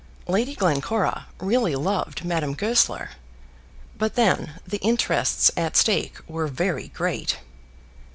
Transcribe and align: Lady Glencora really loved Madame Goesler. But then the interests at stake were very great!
Lady 0.27 0.55
Glencora 0.55 1.27
really 1.39 1.75
loved 1.75 2.25
Madame 2.25 2.55
Goesler. 2.55 3.11
But 3.99 4.15
then 4.15 4.59
the 4.65 4.79
interests 4.79 5.51
at 5.55 5.77
stake 5.77 6.17
were 6.27 6.47
very 6.47 6.87
great! 6.87 7.37